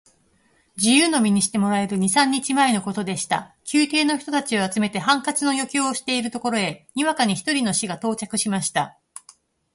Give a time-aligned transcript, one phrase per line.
[0.77, 3.55] 自由の身にしてもらえる二三日前のことでした。
[3.71, 8.97] 宮廷の人たちを集めて、ハンカチの余興をしているところへ、にわかに一人の使が到着しました。